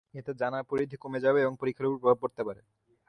[0.13, 2.61] এতে জানার পরিধি কমে যাবে এবং পরীক্ষার ওপর প্রভাব পড়তে পারে।